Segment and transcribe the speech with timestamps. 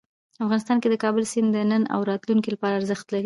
[0.45, 3.19] افغانستان کې د کابل سیند د نن او راتلونکي لپاره ارزښت لري.